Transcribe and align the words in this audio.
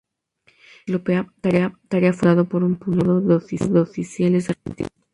En 0.47 0.55
esta 0.55 0.79
ciclópea 0.79 1.33
tarea 1.41 1.77
fue 1.89 1.99
secundado 2.11 2.45
por 2.49 2.63
un 2.63 2.75
puñado 2.75 3.21
de 3.21 3.35
oficiales 3.35 4.49
argentinos. 4.49 4.91